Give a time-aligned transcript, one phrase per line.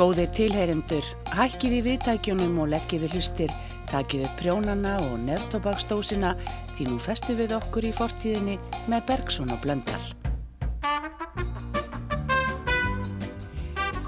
[0.00, 1.04] Góðir tilheyrendur,
[1.36, 3.50] hækkið við viðtækjunum og leggið við hlustir,
[3.90, 6.30] takið upp prjónana og neftobaksdósina
[6.70, 8.54] því nú festu við okkur í fortíðinni
[8.88, 10.00] með Bergson og Blöndal.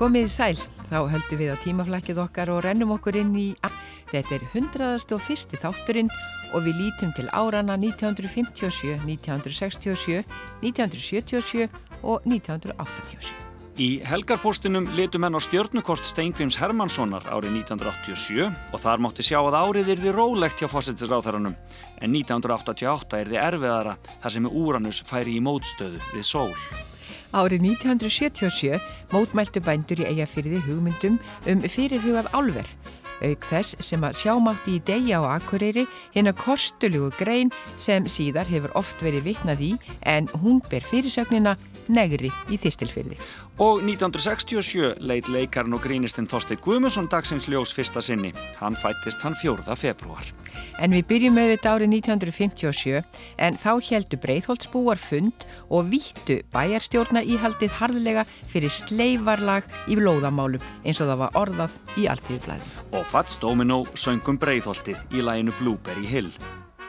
[0.00, 0.56] Komið sæl,
[0.88, 3.46] þá höldum við á tímaflækið okkar og rennum okkur inn í...
[4.12, 5.60] Þetta er 101.
[5.60, 6.08] þátturinn
[6.56, 10.24] og við lítum til árana 1957, 1967,
[10.64, 11.68] 1977
[12.00, 13.41] og 1987.
[13.80, 19.56] Í helgarpostinum letum henn á stjörnukort Steingrims Hermanssonar árið 1987 og þar mátti sjá að
[19.56, 25.38] árið er því rólegt hjá fósættisráþarannum en 1988 er því erfiðara þar sem Úranus færi
[25.38, 26.52] í mótstöðu við sól.
[27.32, 28.76] Árið 1977
[29.14, 31.16] mótmæltu bændur í eigafyrði hugmyndum
[31.48, 32.68] um fyrirhugað álver
[33.22, 38.74] auk þess sem að sjámátti í degja á Akureyri hérna kostulugu grein sem síðar hefur
[38.78, 39.72] oft verið vitnað í
[40.12, 41.56] en hún ber fyrirsögnina
[41.88, 43.18] negri í þistilfyrði.
[43.62, 48.32] Og 1967 leit leikarn og grínistinn Þorstein Guðmusson dagsins ljós fyrsta sinni.
[48.60, 49.76] Hann fættist hann 4.
[49.78, 50.28] februar.
[50.80, 53.02] En við byrjum með þetta árið 1957
[53.46, 61.00] en þá heldu Breitholtsbúar fund og vittu bæjarstjórna íhaldið harðlega fyrir sleifarlag í blóðamálum eins
[61.02, 62.72] og það var orðað í alltíðublaði.
[62.92, 66.32] Og Fats Domino söngum Breitholtið í læginu Blueberry Hill.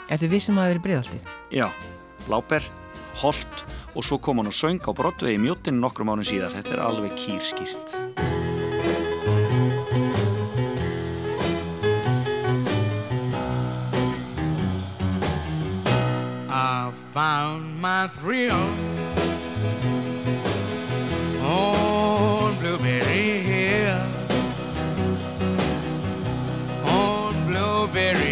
[0.10, 1.36] Er þetta vissum að það veri Breitholtið?
[1.54, 1.68] Já,
[2.28, 2.72] Bláber,
[3.22, 6.54] Holt og svo kom hann og söng á Broadway í mjóttinu nokkrum ánum síðar.
[6.58, 7.90] Þetta er alveg kýrskýrt.
[16.50, 18.54] I found my thrill
[21.44, 24.02] on Blueberry Hill
[26.88, 28.23] on Blueberry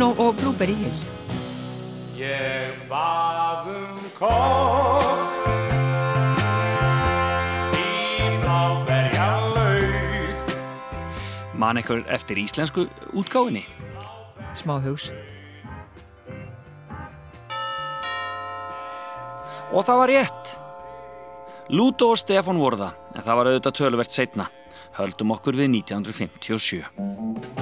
[0.00, 1.00] Domino og Blueberry Hill.
[2.16, 5.26] Ég bað um koss
[7.76, 10.56] í bláberja laug
[11.52, 13.66] Man eitthvað eftir íslensku útgáfinni?
[14.56, 15.10] Smá hugs.
[19.68, 20.56] Og það var rétt.
[21.68, 24.48] Lúto og Stefán voru það, en það var auðvitað töluvert setna.
[24.96, 27.59] Höldum okkur við 1957.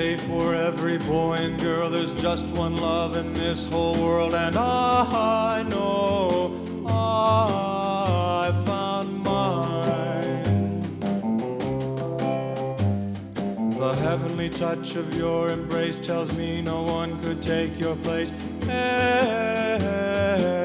[0.00, 1.90] Say for every boy and girl.
[1.90, 6.54] There's just one love in this whole world, and I know
[6.86, 10.80] I found mine.
[13.78, 18.32] The heavenly touch of your embrace tells me no one could take your place.
[18.62, 20.59] Ever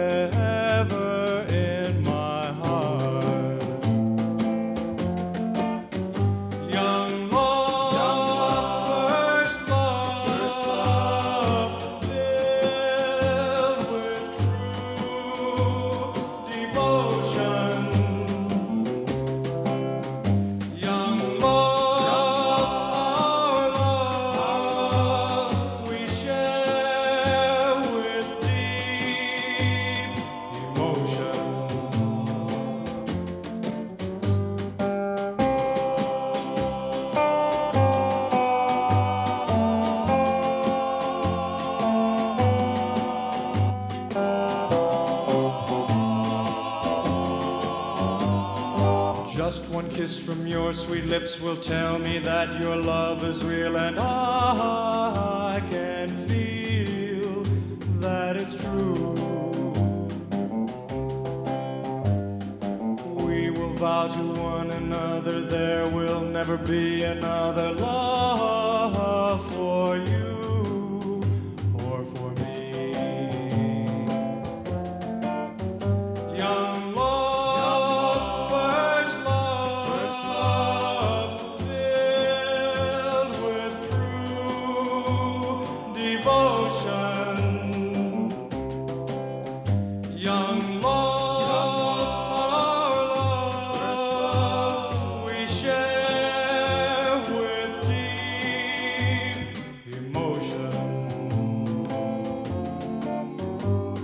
[50.66, 57.44] your sweet lips will tell me that your love is real and I can feel
[58.00, 59.14] that it's true.
[63.28, 70.15] We will vow to one another there will never be another love for you.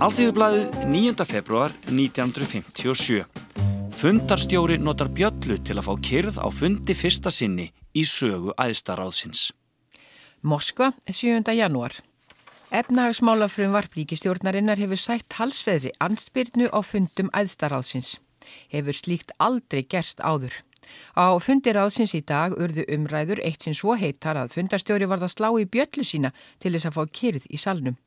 [0.02, 1.24] Alþýðublaðið 9.
[1.30, 3.20] februar 1957.
[3.94, 9.52] Fundarstjóri notar bjöllu til að fá kyrð á fundi fyrsta sinni í sögu æðstaráðsins.
[10.42, 11.46] Moskva, 7.
[11.54, 11.94] janúar.
[12.74, 18.16] Efnahagsmálafrum varplíkistjórnarinnar hefur sætt halsveðri ansbyrnu á fundum æðstaráðsins.
[18.74, 20.64] Hefur slíkt aldrei gerst áður.
[21.14, 25.52] Á fundiráðsins í dag urðu umræður eitt sinn svo heitar að fundarstjóri varð að slá
[25.62, 28.02] í bjöllu sína til þess að fá kyrð í salnum.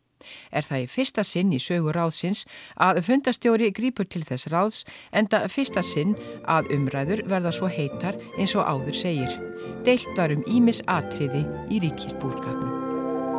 [0.51, 2.45] Er það í fyrsta sinn í sögu ráðsins
[2.75, 8.56] að fundastjóri grýpur til þess ráðs enda fyrsta sinn að umræður verða svo heitar eins
[8.56, 9.39] og áður segir.
[9.86, 12.75] Deilt var um Ímis atriði í ríkisbúrskapnum.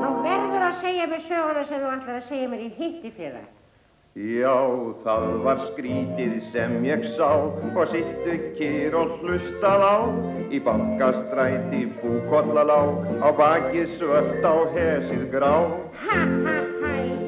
[0.03, 3.39] Nú verður að segja mér söguna sem þú ætlar að segja mér í hitti fyrir
[3.41, 3.55] það.
[4.17, 4.57] Já,
[5.05, 9.97] það var skrítið sem ég sá og sittu kýr og hlustað á
[10.49, 12.81] í bankastræti búkollalá
[13.21, 15.53] á bakið svört á hesið grá.
[16.07, 16.76] Ha, ha, hæ.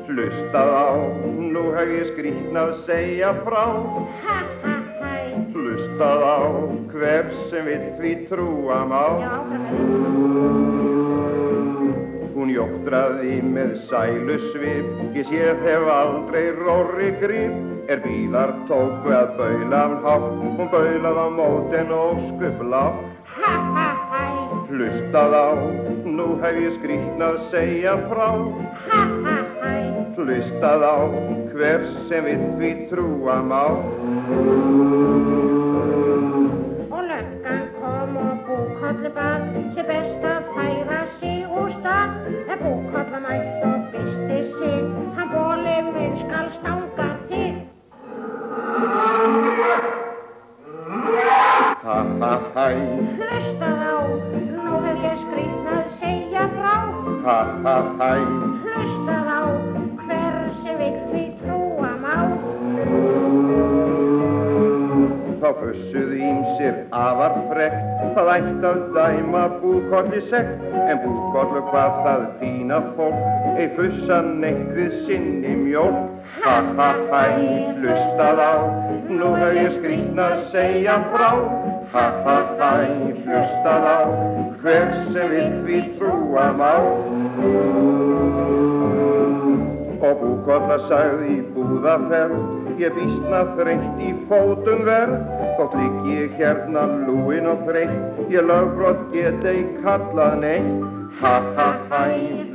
[0.09, 0.89] Hlustað á,
[1.37, 3.65] nú hef ég skrítnað segja frá.
[4.25, 5.17] Ha, ha, hæ.
[5.53, 6.39] Hlustað á,
[6.89, 9.03] hver sem vill því trúa má.
[12.33, 17.61] Hún jóktraði með sælu svip, ég séð hef aldrei róri grip,
[17.93, 22.85] er bílar tóku að baula um hátt, hún baulað á móten og skubla.
[23.37, 24.25] Ha ha hæ,
[24.73, 25.49] Hlustað á,
[26.09, 28.33] nú hef ég skrítnað segja frá.
[28.33, 29.18] ha ha hæ,
[30.29, 30.97] Hlustað á,
[31.57, 33.65] hver sem vill því trúa má.
[36.93, 42.13] og löggan kom og búkollu bað, sem best að færa sig úr stað.
[42.45, 44.85] En búkollu mætt og bysti sig,
[45.17, 47.57] hann bóli minn skal stanga til.
[51.89, 52.69] Ha ha hæ,
[53.17, 53.97] Hlustað á,
[54.61, 56.77] nú hef ég skrýtnað segja frá.
[57.25, 58.13] ha ha hæ.
[58.69, 59.78] Hlustað á,
[60.79, 62.17] vill því trúa má.
[65.39, 67.85] Þá fussuð ímsir afar frekt,
[68.17, 73.21] það ætti að dæma búkolli sekt, en búkollu hvað það fína fólk,
[73.55, 76.05] ei fussa neitt við sinni mjólk.
[76.43, 77.23] Ha ha hæ,
[77.79, 78.55] hlustað á,
[79.09, 81.31] nú hef ég skrýtnað segja frá.
[81.95, 82.75] Ha ha hæ,
[83.25, 83.99] hlustað á,
[84.61, 86.75] hver sem vill því trúa má.
[89.99, 92.37] Og búkolla sagði í búðaferð,
[92.79, 95.17] ég vísna þreytt í fótum verð,
[95.59, 100.87] þótt ligg ég hérna lúin og þreytt, ég lögbrot get ei kallað neitt.
[101.19, 102.03] Ha ha hæ,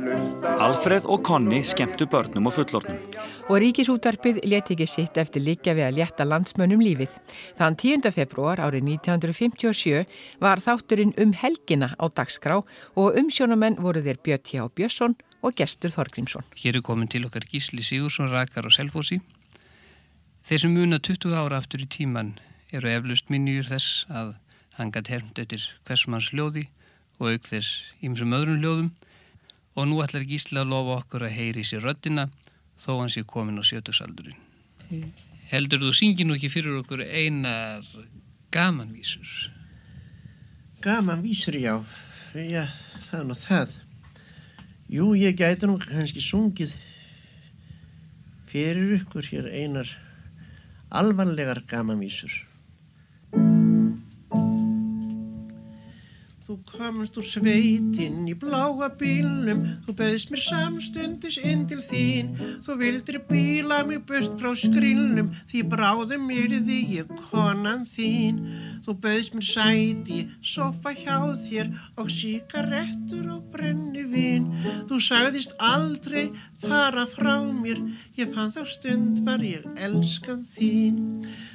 [0.00, 0.54] hlusta.
[0.64, 2.96] Alfreð og Konni skemmtu börnum og fullornum.
[3.52, 7.12] Og ríkisútvarpið let ekki sitt eftir líka við að létta landsmönnum lífið.
[7.60, 8.08] Þann 10.
[8.16, 10.06] februar árið 1957
[10.40, 15.92] var þátturinn um helgina á dagskrá og umsjónumenn voru þeir Björn Hjá Björnsson og Gestur
[15.92, 16.46] Þorgrímsson.
[16.56, 19.20] Hér er komin til okkar Gísli Sigursson, Rakar og Selfossi.
[20.48, 22.32] Þeir sem muna 20 ára aftur í tíman
[22.72, 24.32] eru eflust minnjur þess að
[24.78, 26.64] hann gætt hermt eftir hversmanns ljóði
[27.20, 28.90] og auk þess ýmsum öðrum ljóðum
[29.76, 32.26] og nú ætlar Gísli að lofa okkur að heyri sér röddina
[32.80, 34.40] þó hann sé komin á sjötugsaldurinn.
[35.52, 37.84] Heldur þú syngi nú ekki fyrir okkur einar
[38.54, 39.50] gamanvísur?
[40.84, 41.78] Gaman vísur já,
[42.34, 42.68] já,
[43.08, 43.83] það er nú það.
[44.84, 46.74] Jú, ég gæti nú kannski sungið
[48.50, 49.88] fyrir ykkur hér einar.
[50.92, 52.02] Alvarlegar gaman
[56.54, 62.28] Þú komst úr sveitinn í bláa bílnum, þú bauðst mér samstundis inn til þín.
[62.62, 68.38] Þú vildir bíla mig burt frá skrýlnum, því bráðum yrði ég konan þín.
[68.86, 70.20] Þú bauðst mér sæti,
[70.52, 74.46] sofa hjá þér og síkarettur og brennivín.
[74.86, 76.28] Þú sagðist aldrei
[76.62, 77.82] fara frá mér,
[78.14, 81.02] ég fann þá stund var ég elskan þín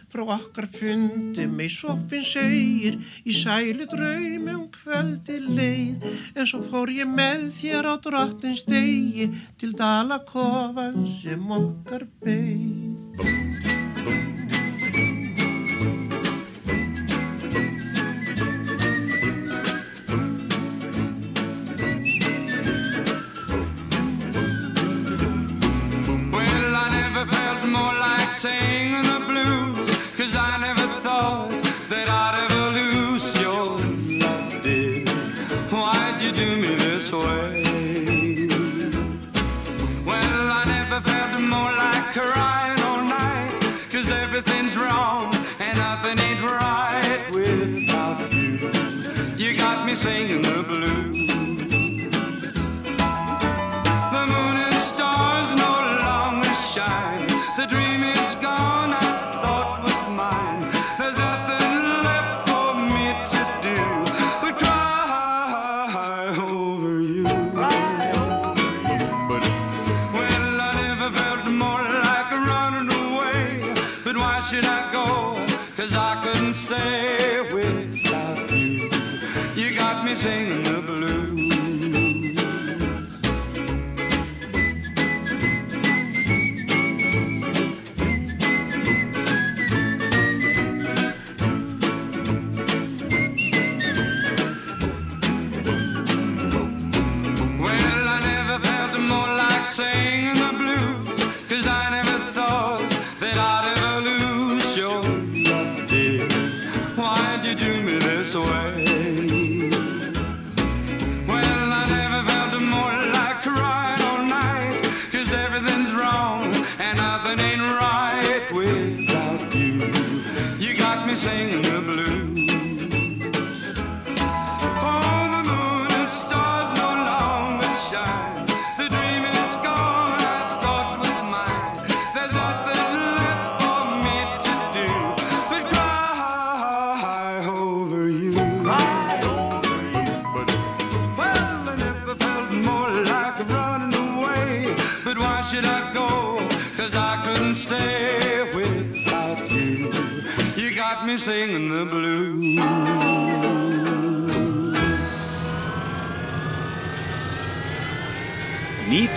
[0.09, 6.07] frá okkar fundi með sofinn segir í sælu draumi um kvöldi leið.
[6.35, 9.29] En svo fór ég með þér á drottins degi
[9.61, 13.48] til dala kofan sem okkar beigð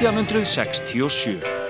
[0.03, 1.63] 1967.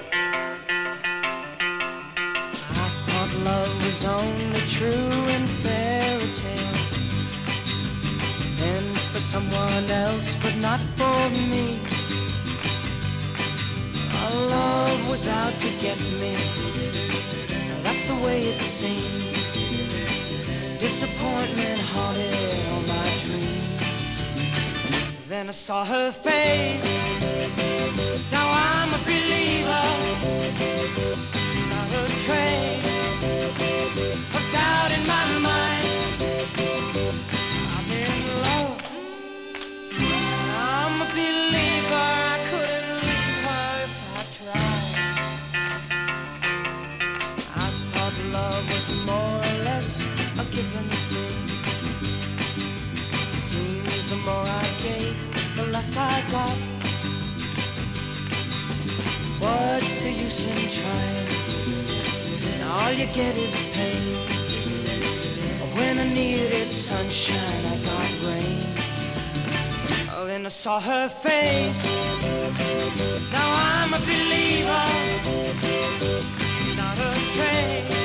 [9.33, 11.79] someone else, but not for me.
[14.51, 16.35] Love was out to get me.
[17.83, 19.33] That's the way it seemed.
[20.81, 22.42] Disappointment haunted.
[25.33, 27.09] Then I saw her face.
[28.31, 29.85] Now I'm a believer.
[31.73, 32.93] Not a trace
[34.37, 35.82] of doubt in my mind.
[60.77, 61.07] try,
[62.53, 64.17] and all you get is pain.
[65.77, 68.61] When I needed sunshine, I got rain.
[70.15, 71.85] Oh, then I saw her face.
[73.33, 74.87] Now I'm a believer,
[76.81, 78.02] not a trace.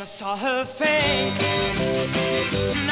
[0.00, 2.89] and I saw her face.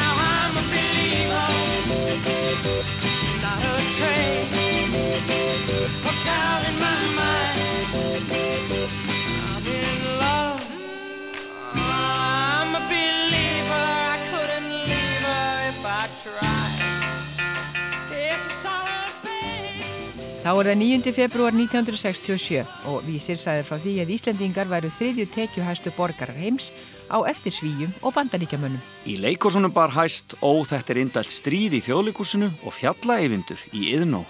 [20.49, 21.11] Þá er það 9.
[21.13, 26.71] februar 1967 og vísir sæði frá því að Íslandingar væru þriðju tekjuhæstu borgarar heims
[27.13, 28.81] á eftir svíjum og bandaríkjamönnum.
[29.05, 34.23] Í leikosunum bar hæst Ó þetta er indælt stríð í þjóðleikusinu og fjallaeyvindur í Yðnó.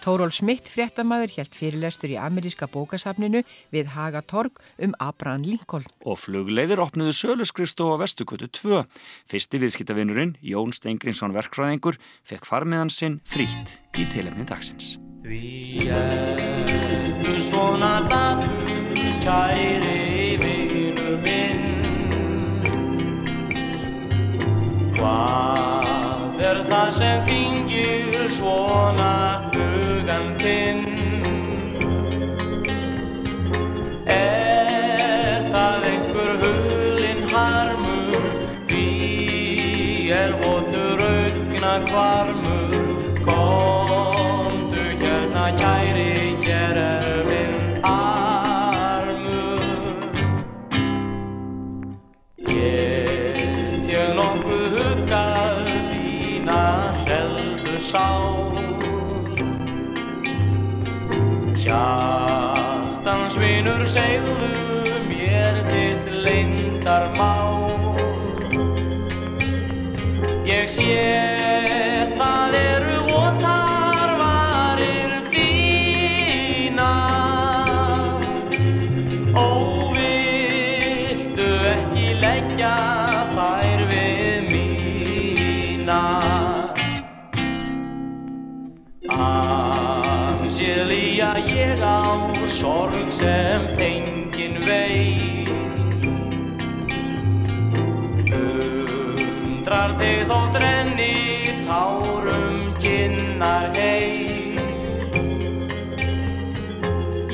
[0.00, 3.42] Tóról Smith fréttamaður helt fyrirlestur í ameríska bókasafninu
[3.74, 5.84] við Hagatorg um Abraham Lincoln.
[6.00, 8.80] Og flugleiðir opnuðu söluskrifstofa Vestukötu 2.
[9.28, 14.96] Fyrsti viðskiptavinnurinn, Jón Steingrinsson verkfræðingur, fekk farmiðan sinn frýtt í tilefni dagsins.
[15.28, 18.70] Því ertu svona dapur,
[19.20, 21.66] kæri vinur minn.
[24.96, 29.10] Hvað er það sem þingir svona
[29.52, 30.80] hugan þinn?
[34.16, 38.32] Er það einhver hulinn harmur,
[38.72, 38.88] því
[40.22, 42.80] er votur augna kvarmur,
[43.28, 43.87] hérna
[45.56, 49.64] kæri, hér er minn armur.
[52.46, 56.62] Get ég nokkuð huggað þína
[57.06, 58.56] heldu sál
[61.58, 67.56] Hjartans vinur segðu mér þitt leyndarmál
[70.48, 71.77] Ég sé
[90.48, 92.08] Ansið lýja ég á
[92.48, 95.44] sorg sem engin vei.
[98.32, 104.56] Undrar þig þótt renni tárum kinnar hei.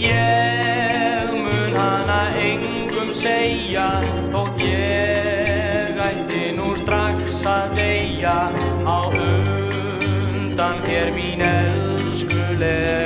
[0.03, 4.03] Ég mun hana engum segja
[4.35, 8.51] Þótt ég ætti nú strax að deyja.
[8.83, 13.04] Á undan þér mín elskulega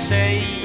[0.00, 0.59] sem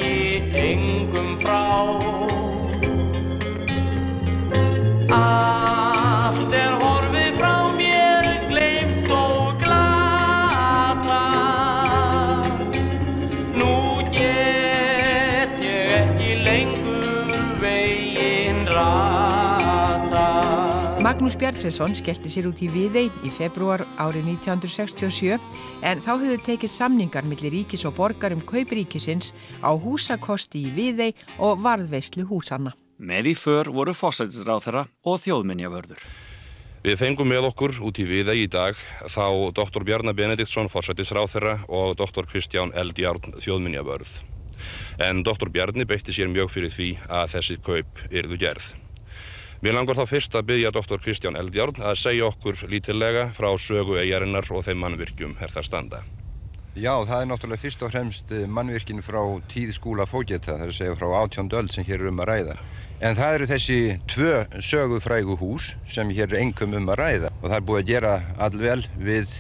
[21.36, 25.36] Magnús Bjartfriðsson skellti sér út í Viðey í februar árið 1967
[25.84, 30.72] en þá höfðu tekið samningar millir ríkis og borgar um kaup ríkisins á húsakosti í
[30.72, 31.12] Viðey
[31.44, 32.72] og varðveislu húsanna.
[32.96, 36.06] Með í för voru fósætisráþara og þjóðminjavörður.
[36.88, 39.84] Við fengum með okkur út í viða í dag þá Dr.
[39.84, 42.32] Bjarnar Benediktsson, forsættisráþara og Dr.
[42.32, 44.16] Kristján Eldjárn, þjóðminjavörð.
[45.04, 45.52] En Dr.
[45.52, 48.72] Bjarni beitti sér mjög fyrir því að þessi kaup yrðu gerð.
[49.66, 51.00] Mér langar þá fyrst að byggja Dr.
[51.02, 56.02] Kristján Eldjárn að segja okkur lítillega frá sögu eigarinnar og þeim mannvirkjum her þar standa.
[56.78, 59.18] Já, það er náttúrulega fyrst og fremst eh, mannvirkin frá
[59.50, 62.60] tíð skúla fógeta, það er að segja frá átjóndöld sem hér er um að ræða.
[63.10, 63.80] En það eru þessi
[64.14, 64.36] tvö
[64.70, 68.14] sögufrægu hús sem hér er engum um að ræða og það er búið að gera
[68.38, 69.36] allvel við,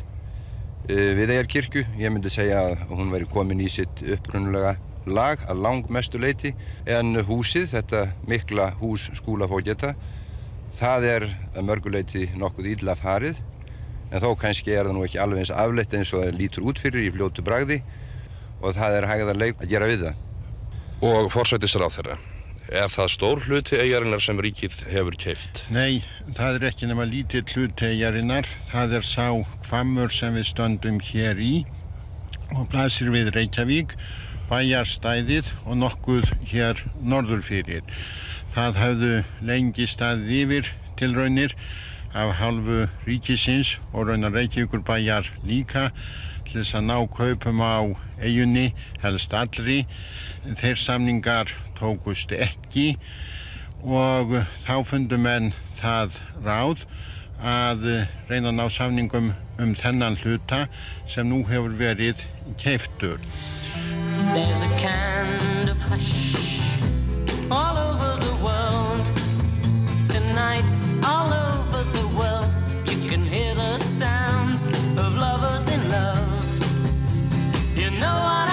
[0.90, 1.86] uh, við Eyjarkirkju.
[2.02, 4.74] Ég myndi segja að hún veri komin í sitt upprunulega
[5.08, 6.54] lag að langmestu leiti
[6.86, 9.94] en húsið, þetta mikla hús skúla fógeta,
[10.76, 13.40] það er að mörguleiti nokkuð illa farið
[14.12, 16.82] en þó kannski er það nú ekki alveg eins afleitt eins og það lítur út
[16.82, 17.82] fyrir í fljótu bragði
[18.62, 20.24] og það er hægðarleik að gera við það.
[21.06, 22.18] Og forsættisráþara,
[22.72, 25.64] er það stór hluti eigarinnar sem ríkið hefur keift?
[25.76, 26.04] Nei,
[26.38, 28.48] það er ekki nema lítill hlutegjarinnar.
[28.72, 29.28] Það er sá
[29.68, 31.56] hvammur sem við stöndum hér í
[32.56, 33.96] og blasir við Reykjavík,
[34.50, 37.84] bæjarstæðið og nokkuð hér norður fyrir.
[38.56, 39.12] Það hafðu
[39.46, 41.56] lengi staðið yfir tilraunir
[42.16, 45.90] af halvu ríkisins og raunar Reykjavíkur bæjar líka
[46.46, 47.84] til þess að ná kaupum á
[48.22, 48.70] eigunni,
[49.04, 49.82] helst allri.
[50.46, 52.94] Þeir samningar tókust ekki
[53.84, 56.86] og þá fundu menn það ráð
[57.44, 57.84] að
[58.30, 60.66] reyna að ná samningum um þennan hluta
[61.10, 62.24] sem nú hefur verið
[62.62, 63.20] keiftur.
[64.36, 66.60] There's a kind of hush
[67.50, 69.06] all over the world
[70.10, 70.68] tonight,
[71.08, 72.54] all over the world.
[72.86, 74.68] You can hear the sounds
[74.98, 76.26] of lovers in love.
[78.04, 78.45] was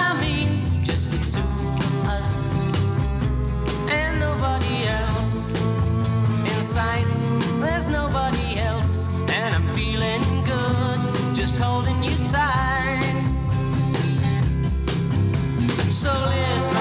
[16.03, 16.72] soul is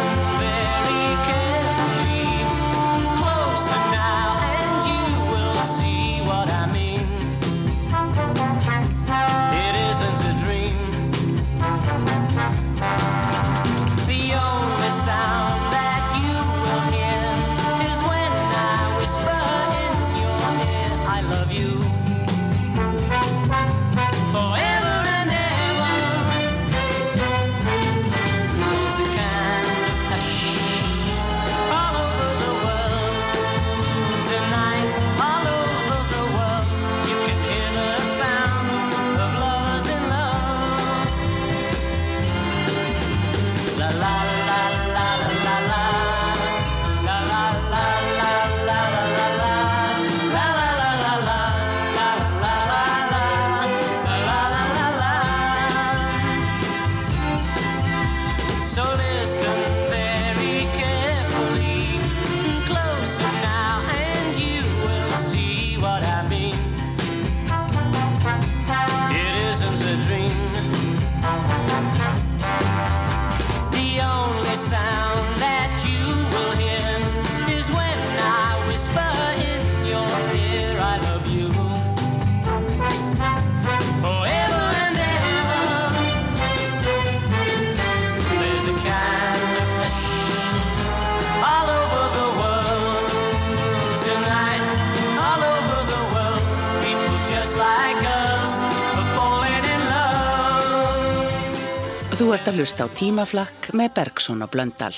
[102.62, 104.94] Hlust á tímaflakk með Bergson og Blöndal.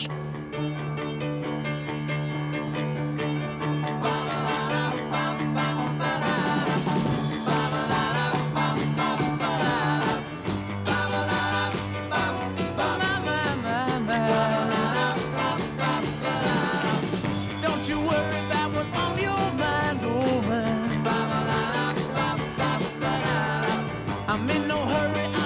[24.28, 25.43] I'm in no hurry.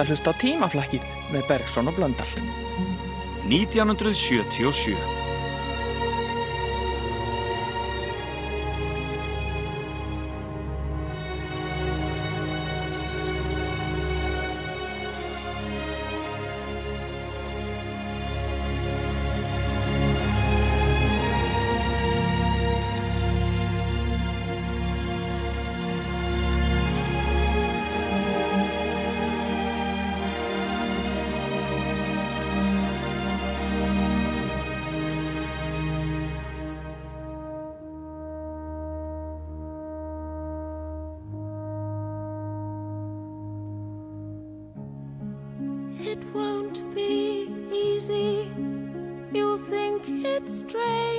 [0.00, 2.28] að hlusta á tímaflakkið með Bergson og Blöndal.
[3.50, 5.19] 1977
[50.48, 51.09] straight.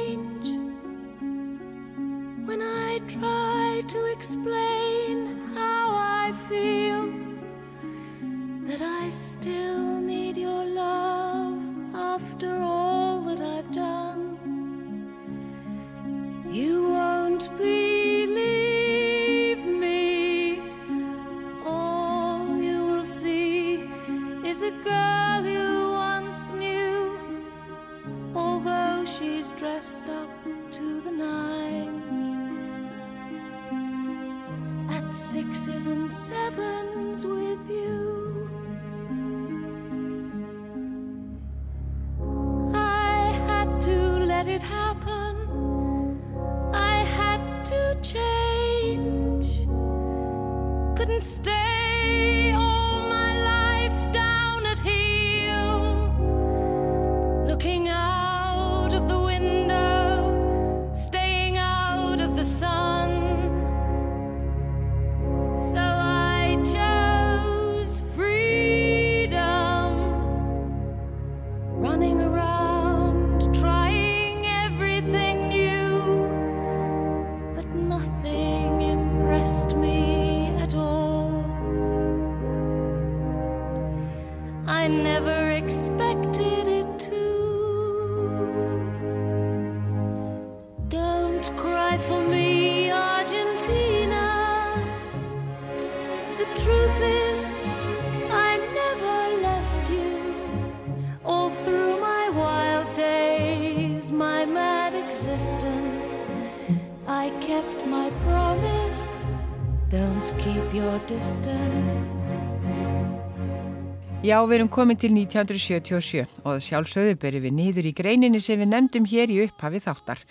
[114.21, 118.61] Já, við erum komin til 1977 og það sjálfsögðu berum við niður í greininni sem
[118.61, 120.21] við nefndum hér í upphafi þáttar.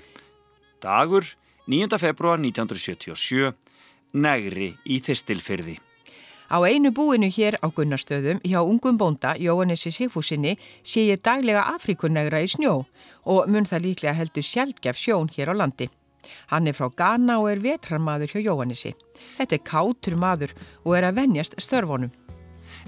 [0.81, 1.29] Dagur,
[1.69, 1.99] 9.
[2.01, 3.53] februar 1977,
[4.17, 5.77] negri í Þistilfyrði.
[6.49, 12.41] Á einu búinu hér á Gunnarstöðum hjá ungum bónda Jóhannessi Sigfúsinni sé ég daglega Afrikunnegra
[12.41, 12.87] í snjó
[13.29, 15.93] og mun það líklega heldur sjálfgef sjón hér á landi.
[16.51, 18.95] Hann er frá Ghana og er vetrarmadur hjá Jóhannessi.
[19.39, 22.13] Þetta er kátur maður og er að venjast störfunum.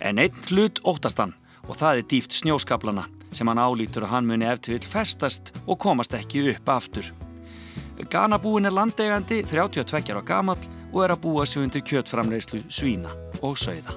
[0.00, 1.34] En einn hlut óttast hann
[1.68, 5.78] og það er dýft snjóskaplana sem hann álítur að hann muni eftir vill festast og
[5.82, 7.12] komast ekki upp aftur.
[8.10, 13.56] Ganabúin er landegandi 32 ára gamall og er að búa sig undir kjötframleyslu svína og
[13.58, 13.96] sauða.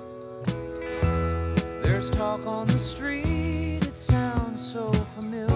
[1.83, 5.54] There's talk on the street, it sounds so familiar.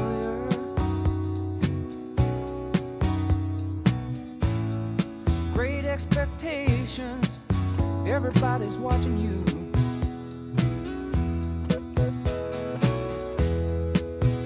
[6.00, 7.42] Expectations,
[8.08, 9.44] everybody's watching you.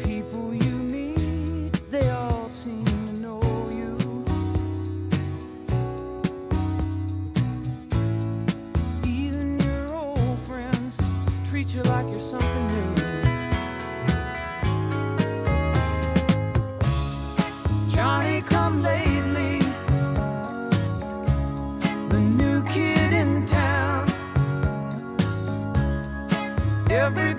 [0.04, 3.96] People you meet, they all seem to know you.
[9.06, 10.98] Even your old friends
[11.48, 12.93] treat you like you're something new.
[27.04, 27.33] every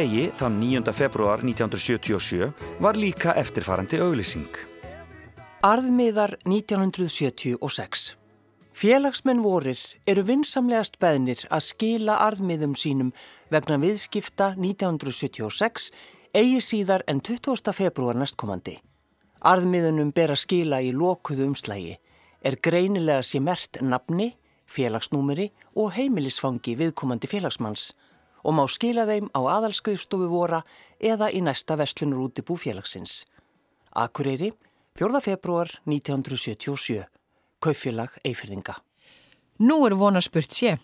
[0.00, 0.92] degi, þann 9.
[0.96, 4.48] februar 1977, var líka eftirfarandi auglýsing.
[5.66, 8.14] Arðmiðar 1976
[8.80, 13.10] Félagsmenn vorir eru vinsamlegast beðnir að skila arðmiðum sínum
[13.52, 15.90] vegna viðskipta 1976
[16.32, 17.74] eigi síðar en 20.
[17.76, 18.78] februar næstkomandi.
[19.44, 21.98] Arðmiðunum ber að skila í lokuðu umslægi,
[22.40, 24.32] er greinilega sé mert nafni,
[24.64, 27.90] félagsnúmeri og heimilisfangi viðkomandi félagsmanns
[28.44, 30.62] og má skila þeim á aðalskrifstofu vora
[30.98, 33.24] eða í næsta vestlunur útibú félagsins.
[33.96, 34.52] Akureyri,
[34.98, 35.20] 4.
[35.24, 37.04] februar 1977.
[37.60, 38.78] Kaufélag Eifirðinga.
[39.60, 40.78] Nú er vona spurt sé,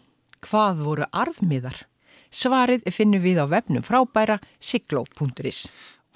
[0.45, 1.87] hvað voru arðmiðar?
[2.29, 5.67] Svarið finnum við á vefnum frábæra sigló.is.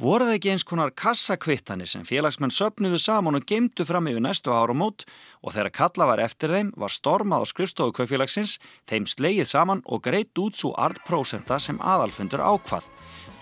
[0.00, 4.54] Voru það ekki eins konar kassakvittanir sem félagsmenn söpnuðu saman og geimdu fram yfir næstu
[4.56, 5.04] áramót
[5.44, 8.54] og þegar kalla var eftir þeim var stormað á skrifstofu kaufélagsins,
[8.88, 12.88] þeim slegið saman og greitt út svo arðprósenta sem aðalfundur ákvað.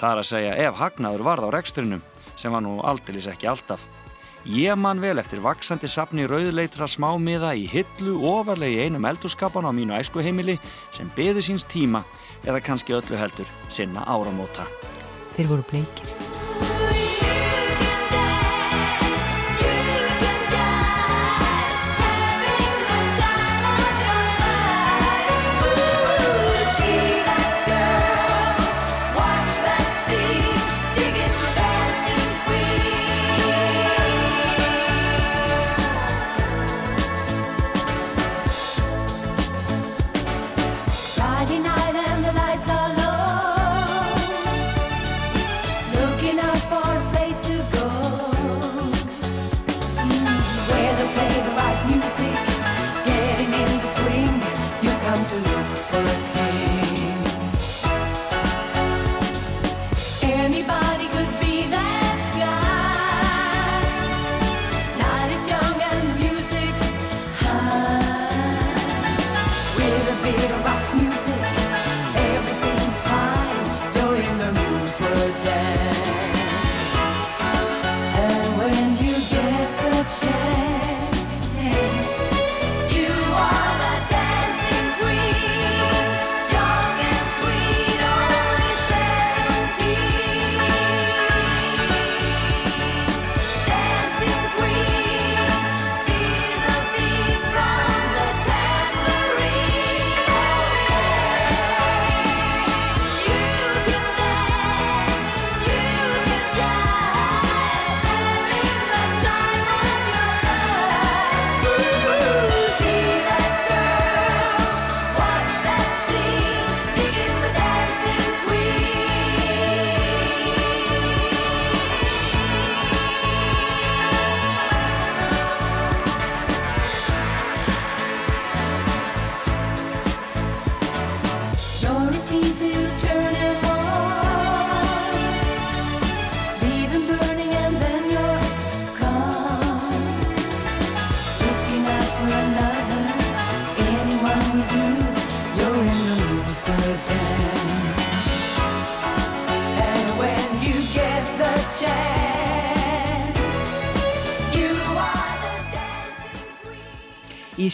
[0.01, 2.03] Það er að segja ef hagnaður varð á rekstrinum,
[2.35, 3.87] sem var nú aldeilis ekki alltaf.
[4.51, 9.95] Ég man vel eftir vaksandi sapni rauðleitra smámiða í hillu ofarlegi einum eldurskapan á mínu
[9.95, 10.59] æskuheimili
[10.91, 12.03] sem beði síns tíma
[12.43, 14.67] eða kannski öllu heldur sinna áramóta.
[15.39, 16.88] Þeir voru bleikir.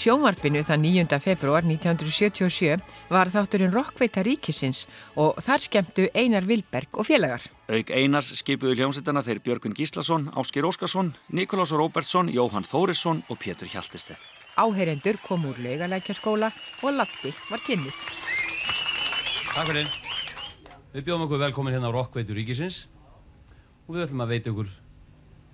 [0.05, 1.17] Sjónvarpinu þann 9.
[1.23, 4.85] februar 1977 var þátturinn Rockveita ríkisins
[5.17, 7.47] og þar skemmtu Einar Vilberg og félagar.
[7.73, 13.71] Auk Einars skipuðu hljómsveitana þeir Björgun Gíslason, Áskir Óskarsson, Nikolás Róbertsson, Jóhann Þórisson og Pétur
[13.73, 14.21] Hjaltesteð.
[14.61, 16.53] Áheyrendur kom úr laugalækjaskóla
[16.85, 17.97] og Latti var kynnið.
[19.55, 19.89] Takk fyrir.
[20.93, 22.85] Við bjóðum okkur velkomin hérna á Rockveitu ríkisins
[23.89, 24.69] og við ætlum að veita okkur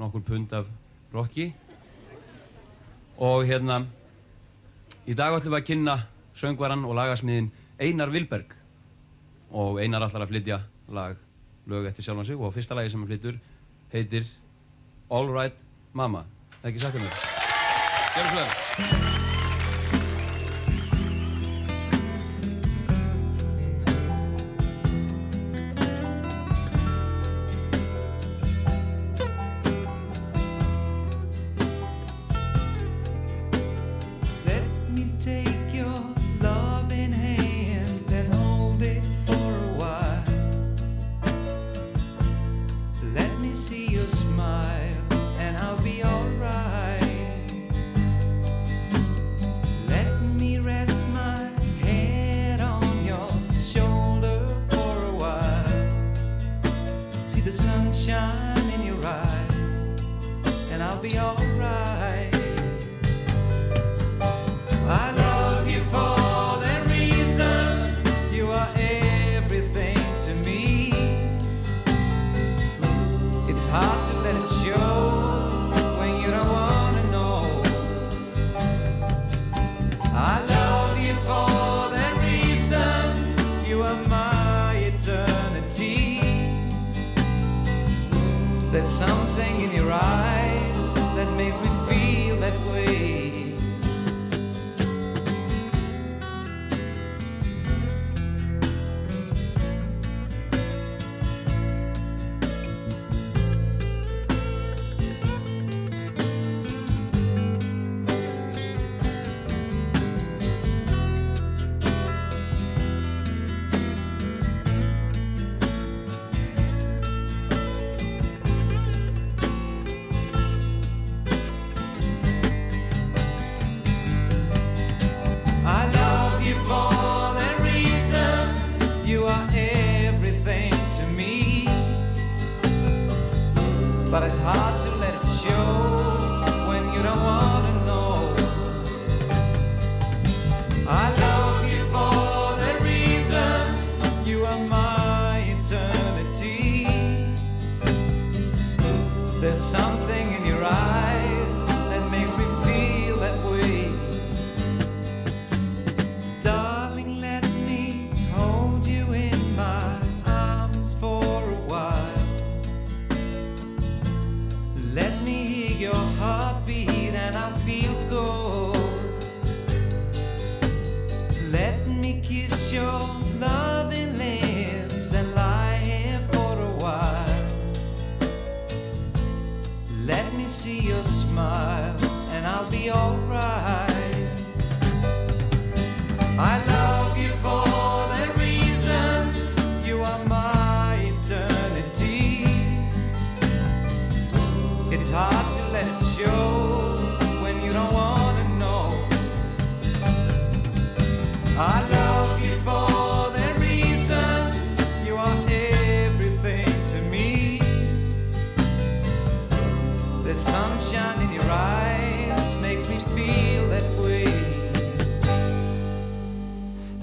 [0.00, 0.66] nokkur pund af
[1.14, 1.52] rocki.
[3.20, 3.84] Og hérna,
[5.10, 5.96] í dag ætlum við að kynna
[6.38, 7.50] söngvaran og lagasmiðin
[7.82, 8.54] Einar Vilberg.
[9.50, 10.60] Og Einar ætlar að flytja
[10.94, 11.16] lag,
[11.70, 13.40] lög eftir sjálfan sig og fyrsta lagi sem hann flyttur
[13.94, 14.28] heitir
[15.10, 15.56] All Right
[15.92, 16.26] Mama.
[16.60, 17.18] Það er ekki sagt um mig.
[18.14, 19.19] Gjörðu svo vel.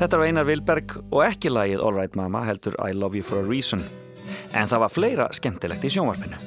[0.07, 3.41] Þetta var Einar Vilberg og ekki lagið All Right Mama heldur I Love You For
[3.41, 3.81] A Reason.
[4.55, 6.37] En það var fleira skemmtilegt í sjónvarpinu.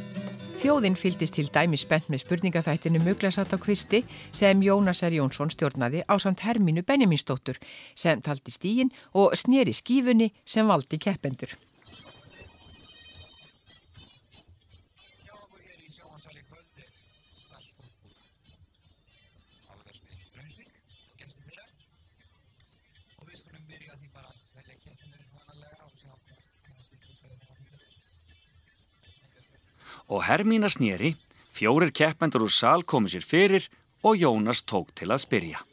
[0.62, 4.00] Þjóðinn fyldist til dæmi spennt með spurningafættinu Muglasatt á kvisti
[4.32, 7.60] sem Jónasar Jónsson stjórnaði á samt Hermínu Benjaminsdóttur
[7.92, 11.52] sem taldi stígin og sneri skífunni sem valdi keppendur.
[30.10, 31.14] og Hermína snýri,
[31.54, 33.70] fjórir keppendur úr sal komu sér fyrir
[34.02, 35.69] og Jónas tók til að spyrja.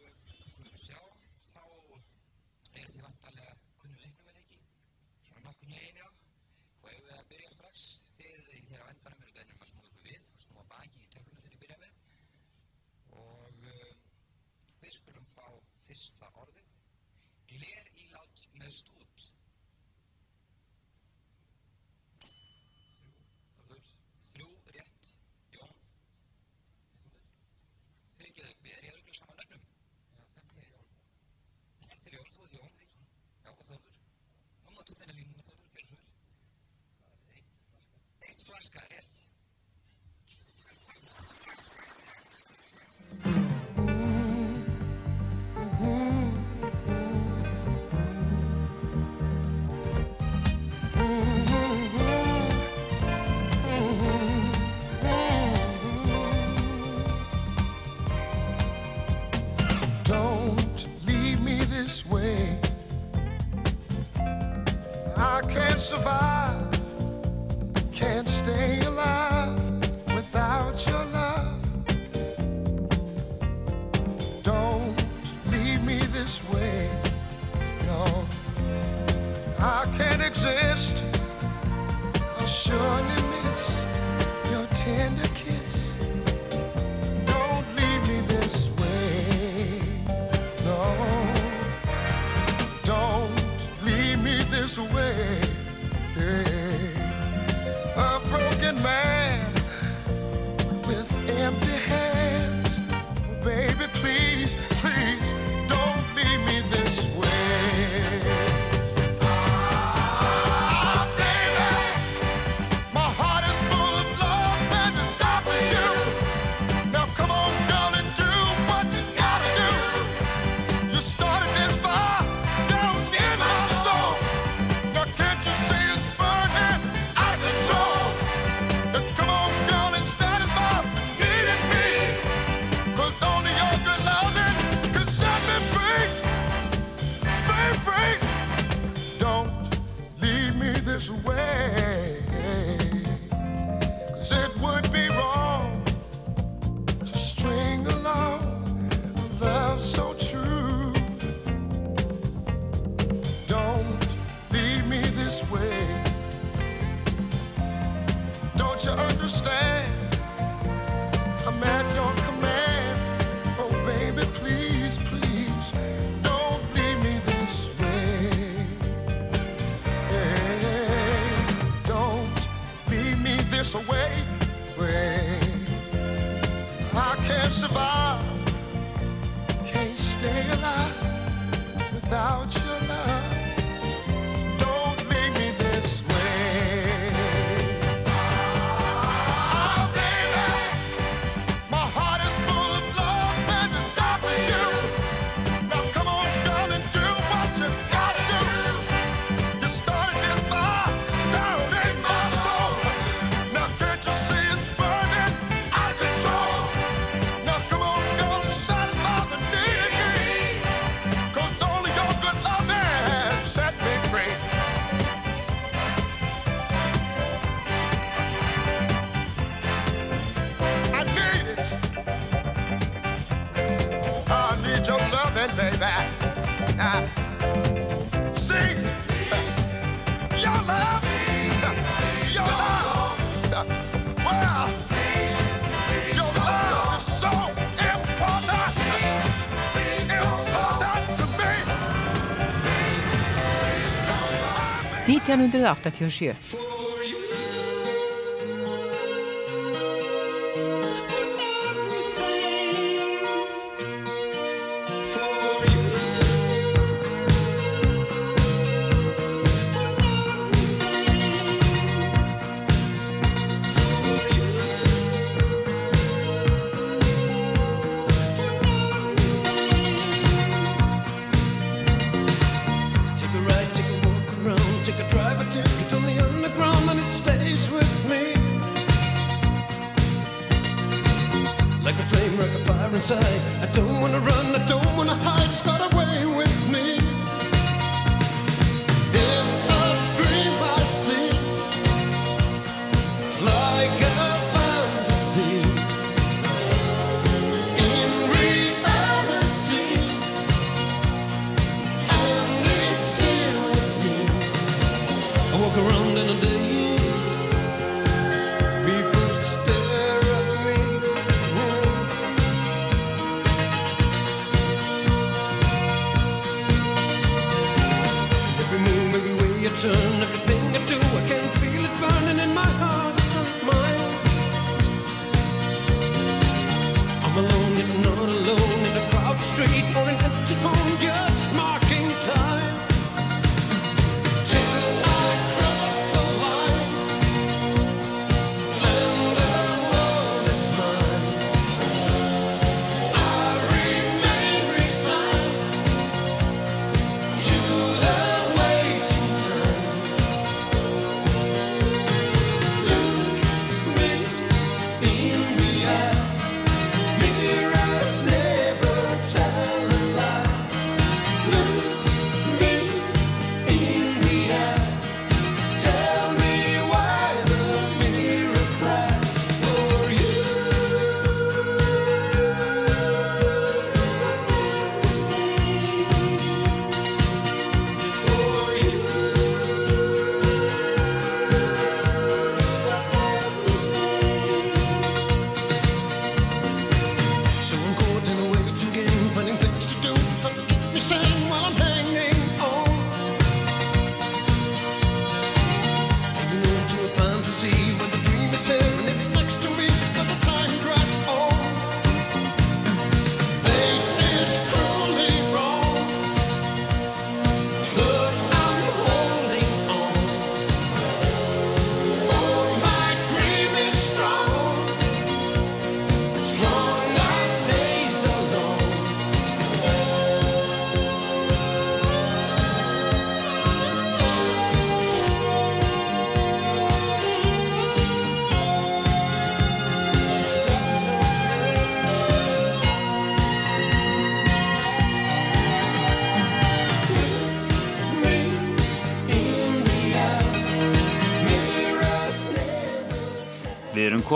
[245.08, 246.67] 1987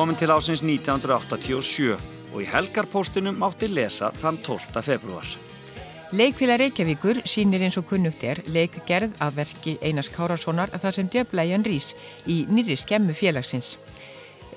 [0.01, 1.93] komin til ásins 1987
[2.33, 4.81] og í helgarpóstunum mátti lesa þann 12.
[4.81, 5.27] februar.
[6.17, 11.65] Leikvila Reykjavíkur sínir eins og kunnugt er leikgerð af verki Einars Kárasónar þar sem djöflæjan
[11.67, 11.91] rýs
[12.25, 13.75] í nýri skemmu félagsins.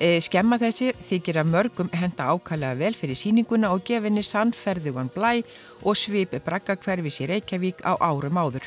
[0.01, 5.43] E, skemma þessi þykir að mörgum henda ákallega vel fyrir síninguna og gefinni sannferðugan blæ
[5.83, 8.65] og svip braggakverfis í Reykjavík á árum áður.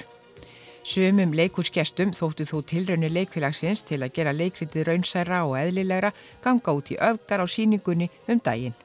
[0.89, 6.89] Sumum leikursgestum þóttu þó tilraunir leikfélagsins til að gera leikritið raunsæra og eðlilegra ganga út
[6.95, 8.76] í öfgar á síningunni um daginn.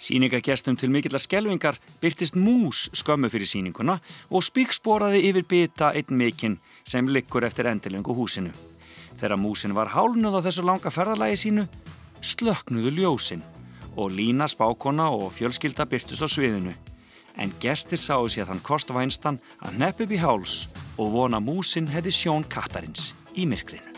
[0.00, 3.98] Sýningagestum til mikillar skelvingar byrtist mús skömmu fyrir sýninguna
[4.30, 8.54] og spíksporaði yfir byta einn mikinn sem liggur eftir endilengu húsinu.
[9.20, 11.66] Þegar músin var hálnuð á þessu langa ferðalagi sínu,
[12.24, 13.44] slöknuðu ljósin
[14.00, 16.72] og Lína spákona og fjölskylda byrtust á sviðinu.
[17.36, 20.64] En gestir sáu sér þann kostvænstan að nepp upp í háls
[20.98, 23.94] og vona músin hefði sjón kattarins í myrkrinu.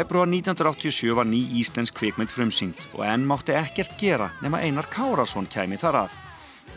[0.00, 5.48] Februar 1987 var ný íslensk kvikmynd frumsýnd og enn mátti ekkert gera nema Einar Kárasson
[5.50, 6.14] kæmi þar að.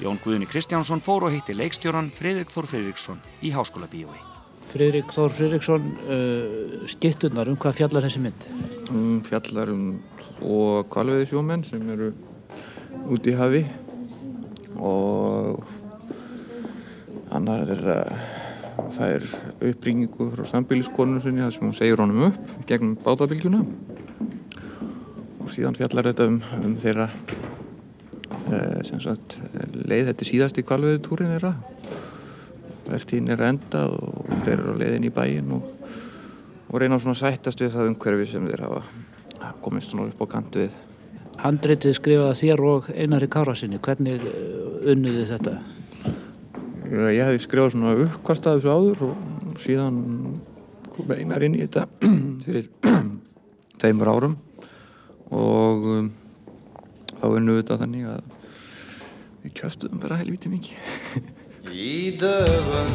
[0.04, 4.20] Jón Guðni Kristjánsson fór og hitti leikstjóran Fridrik Þór Fridriksson í Háskóla Bíói.
[4.74, 8.48] Friðrik Þór Friðriksson uh, skittunar, um hvað fjallar þessi mynd?
[8.90, 9.88] Hún fjallar um
[10.44, 12.12] og kvalveiði sjómenn sem eru
[13.14, 13.64] út í hafi
[14.84, 15.64] og
[17.32, 18.33] annar er að
[18.96, 19.26] fær
[19.62, 23.64] uppringingu frá sambíliskonur sinni þar sem hún segir honum upp gegn bátabilgjuna
[25.44, 27.10] og síðan fjallar þetta um, um þeirra
[28.54, 29.38] eh, sagt
[29.74, 31.54] leið þetta er síðasti kvalveiði túrin þeirra.
[32.84, 35.70] Vertíðin er enda og þeir eru á leiðin í bæin og,
[36.70, 40.58] og reyna svona sættast við það umhverfi sem þeir hafa komist svona upp á kant
[40.60, 40.76] við.
[41.44, 45.58] Handritið skrifaði þér og Einari Kárasinni, hvernig uh, unnuði þetta?
[46.94, 50.02] Ég hefði skrifað svona uppkast að þessu áður og síðan
[50.94, 51.88] kom einar inn í þetta
[52.46, 52.68] fyrir
[53.82, 54.36] tveimur árum
[55.34, 56.12] og um,
[57.18, 58.36] þá við þetta þannig að
[59.44, 61.32] við kjöftuðum bara helviti mikið
[61.74, 62.90] Í dögum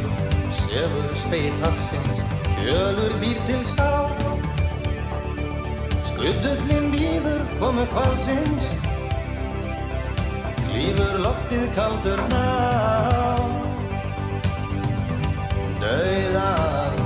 [0.53, 2.21] sefur speil hafsins,
[2.61, 3.89] kjölur býr til sá.
[6.11, 8.73] Skuddullin býður komu kvalsins,
[10.69, 13.58] klífur loftið kaldur ná
[15.89, 16.99] auðan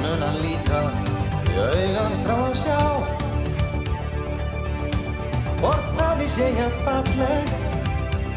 [0.00, 0.80] mun að líta
[1.50, 2.80] í auðans trá að sjá.
[5.60, 7.52] Hvort maður sé ég falleg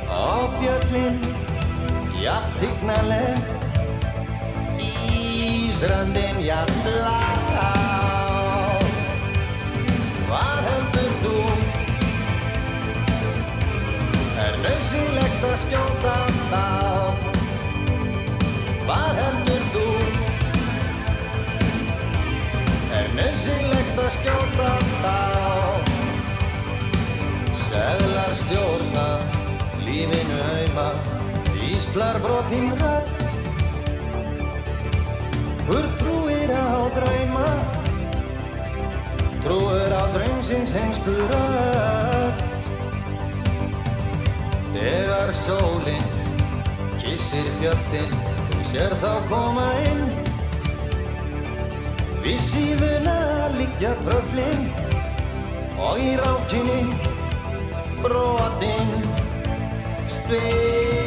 [0.07, 1.19] á fjöllin
[2.21, 3.53] jafn hignaleg
[4.87, 7.19] Ísrandin jafn blá.
[10.27, 11.35] Hvað heldur þú?
[14.47, 16.17] Er nöðsilegt að skjóta
[16.51, 16.96] þá?
[18.87, 19.85] Hvað heldur þú?
[22.95, 24.67] Er nöðsilegt að skjóta
[25.01, 25.15] þá?
[27.65, 29.03] Seglar stjórna
[29.83, 30.85] lífinu hauma
[31.67, 33.11] Íslar brotinn rödd.
[35.67, 37.49] Hur trúir á drauma
[39.43, 42.39] Trúir á draumsins heimsku rödd.
[44.71, 46.09] Þegar sólinn
[47.03, 48.26] kissir fjöllin Þú
[48.77, 50.03] sér þá koma inn
[52.21, 53.17] Við síðuna
[53.55, 54.67] liggja tröllin
[55.87, 56.79] Og í rákinni
[58.03, 58.95] brotinn
[60.05, 61.06] Speillin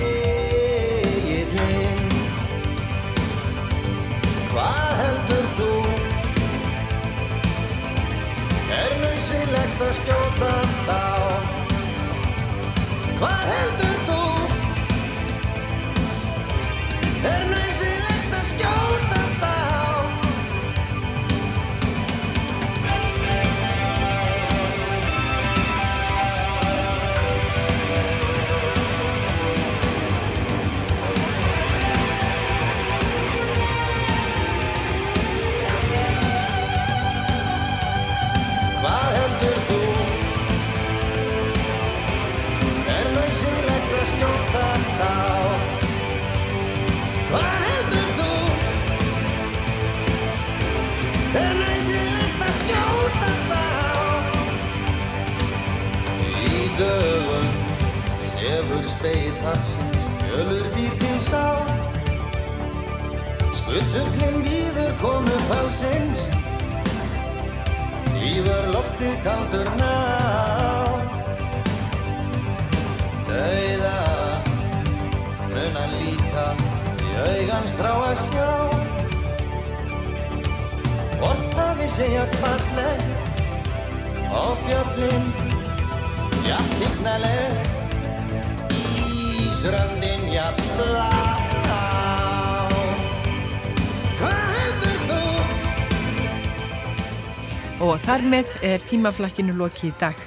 [98.30, 100.24] með er tímaflakkinu lokið í dag.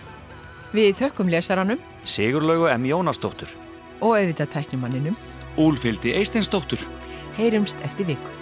[0.73, 2.87] Við þökkum lesaranum Sigurlaugu M.
[2.89, 3.51] Jónasdóttur
[4.03, 5.17] og auðvitað tæknimanninum.
[5.61, 6.81] Úlfildi Eisteinsdóttur
[7.37, 8.32] Heyrumst eftir viku.